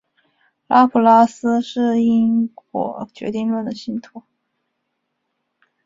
[0.65, 4.23] 拉普拉斯是因果决定论的信徒。